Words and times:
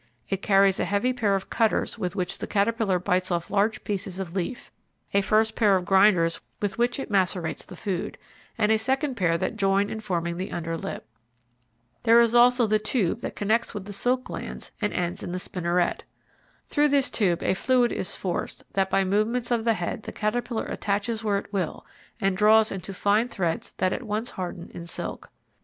It 0.29 0.41
carries 0.41 0.79
a 0.79 0.85
heavy 0.85 1.13
pair 1.13 1.35
of 1.35 1.51
cutters 1.51 1.99
with 1.99 2.15
which 2.15 2.39
the 2.39 2.47
caterpillar 2.47 2.97
bites 2.97 3.29
off 3.29 3.51
large 3.51 3.83
pieces 3.83 4.17
of 4.19 4.35
leaf, 4.35 4.71
a 5.13 5.21
first 5.21 5.55
pair 5.55 5.75
of 5.75 5.85
grinders 5.85 6.41
with 6.59 6.79
which 6.79 6.99
it 6.99 7.11
macerates 7.11 7.67
the 7.67 7.75
food, 7.75 8.17
and 8.57 8.71
a 8.71 8.79
second 8.79 9.13
pair 9.13 9.37
that 9.37 9.57
join 9.57 9.91
in 9.91 9.99
forming 9.99 10.37
the 10.37 10.51
under 10.51 10.75
lip. 10.75 11.05
There 12.01 12.19
is 12.19 12.33
also 12.33 12.65
the 12.65 12.79
tube 12.79 13.19
that 13.21 13.35
connects 13.35 13.75
with 13.75 13.85
the 13.85 13.93
silk 13.93 14.23
glands 14.23 14.71
and 14.81 14.91
ends 14.91 15.21
in 15.21 15.33
the 15.33 15.39
spinneret. 15.39 16.03
Through 16.67 16.87
this 16.89 17.11
tube 17.11 17.43
a 17.43 17.53
fluid 17.53 17.91
is 17.91 18.15
forced 18.15 18.63
that 18.73 18.89
by 18.89 19.03
movements 19.03 19.51
of 19.51 19.65
the 19.65 19.75
head 19.75 20.01
the 20.01 20.11
caterpillar 20.11 20.65
attaches 20.65 21.23
where 21.23 21.37
it 21.37 21.53
will 21.53 21.85
and 22.19 22.35
draws 22.35 22.71
into 22.71 22.91
fine 22.91 23.29
threads 23.29 23.73
that 23.73 23.93
at 23.93 24.01
once 24.01 24.31
harden 24.31 24.71
in 24.73 24.87
silk. 24.87 25.29